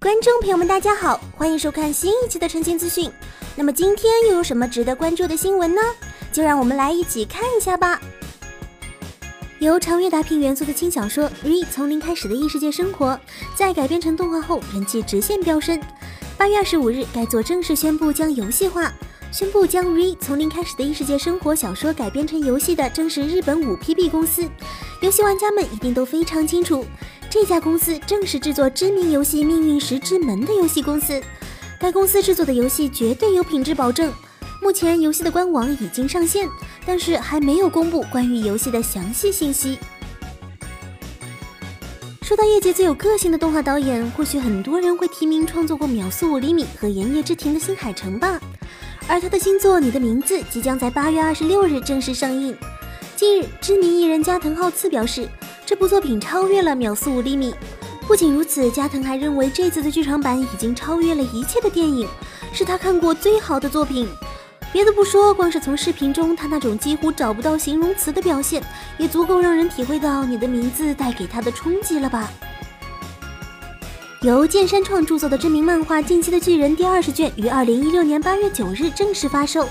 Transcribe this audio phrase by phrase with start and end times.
[0.00, 3.10] 观众朋友们，大家好，欢迎收看新一期的澄清资讯。
[3.56, 5.82] 那么今天又有什么值得关注的新闻呢？
[6.32, 8.00] 就让我们来一起看一下吧。
[9.58, 13.06] 由长月达平元素的轻小说《Re 从零开始的异世界生活》
[13.56, 15.80] 在改编成动画后，人气直线飙升。
[16.36, 18.92] 八月二十五日，该作正式宣布将游戏化。
[19.32, 24.48] 宣布将《Re 从零开始的异世界生活》小说改编成游戏的，正是日本五 PB 公司。
[25.02, 26.86] 游戏玩家们一定都非常清楚。
[27.30, 31.20] 这家公司正是制作知名游戏《命运石之门》的游戏公司，
[31.78, 34.10] 该公司制作的游戏绝对有品质保证。
[34.62, 36.48] 目前游戏的官网已经上线，
[36.86, 39.78] 但是还没有公布关于游戏的详细信息。
[42.22, 48.40] 说到业界最有个性的动画导演，或许很多人会提名创作过《秒速五厘米》和《炎夜之庭》的新海诚吧。
[49.06, 52.56] 而他的新作《你的名字》即将在八月二十六日正式上映。
[53.16, 55.28] 近日，知名艺人加藤浩次表示。
[55.68, 57.52] 这部作品超越了《秒速五厘米》，
[58.06, 62.08] 不仅如此，加藤还认为这次的剧场版已经超越了一切的电影，
[62.54, 64.08] 是他看过最好的作品。
[64.72, 68.62] 别的不说，光是从视频中他那种几乎找不到形容词的表现，
[68.96, 72.30] 也足够让人体会到你的名字带给他的冲击了吧？
[74.22, 79.68] 由剑山创著作的知名漫画《进击的巨人》第二十卷于二零一六年八月九日正式发售。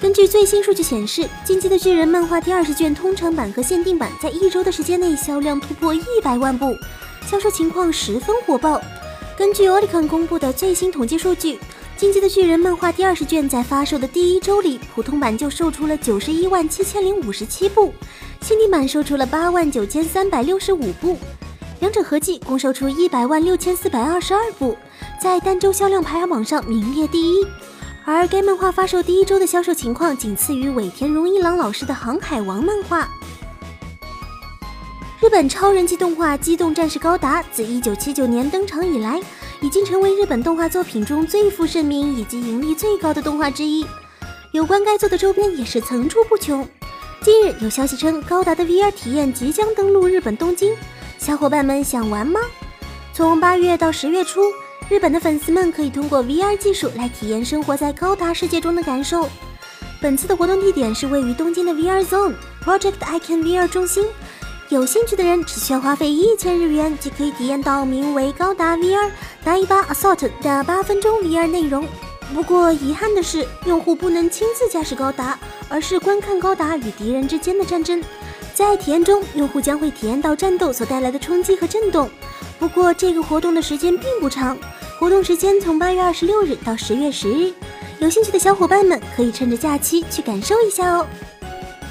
[0.00, 6.72] 根据最新数据显示，《进击的巨人》漫画第二十卷通常版和限定版在一周的时间内销量突破一百万部，
[7.28, 8.80] 销售情况十分火爆。
[9.36, 11.54] 根据 Oricon 公布的最新统计数据，
[11.96, 17.92] 《进击的巨人》漫画第二十卷在发售的第一周里，普通版就售出了九十一万七千零五十七部，
[18.40, 21.18] 限定版售出了八万九千三百六十五部，
[21.80, 24.76] 两者合计共售出一百万六千四百二十二部，
[25.20, 27.44] 在单周销量排行榜上名列第一。
[28.10, 33.06] 而该漫画发售第一周的销售情况仅次于尾田荣一郎老师的《航海王》漫画。
[35.20, 39.20] 日本超人气动画《机动战士高达》自1979年登场以来，
[39.60, 43.84] 已经成为日本动画作品中最负盛名以及盈利最高的动画之一。
[44.52, 46.66] 有关该作的周边也是层出不穷。
[47.20, 50.74] 近日有消息称，高达的 VR 体验即将登陆日本东京，
[51.18, 52.40] 小伙伴们想玩吗？
[53.12, 54.40] 从八月到十月初。
[54.88, 59.28] 日本的粉丝们可以通过 VR 技术来体验生活在高达世界中的感受。
[60.00, 62.34] 本次的活动地点是位于东京的 VR Zone
[62.64, 64.06] Project Icon VR 中心。
[64.70, 69.10] 有兴趣的人只需要花费一千日元，即可以体验到名为高达 VR
[69.44, 71.86] 达伊巴 Assault 的八分钟 VR 内容。
[72.34, 75.38] 不过遗憾的是，用户不能亲自驾驶高达，
[75.68, 78.02] 而是观看高达与敌人之间的战争。
[78.54, 82.10] 在体验中，用户将会体验到战斗所带来的冲击和震动。
[82.58, 84.58] 不过这个活动的时间并不长。
[84.98, 87.52] 活动时间从八月二十六日到十月十日，
[88.00, 91.06] 有兴趣的小伙伴们可以趁着假期去感受一下哦。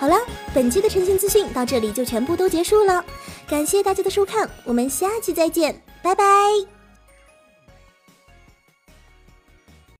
[0.00, 0.16] 好了，
[0.54, 3.04] 本期的晨星资讯到这里就全部都结束了，
[3.46, 6.73] 感谢大家的收看，我们下期再见，拜拜。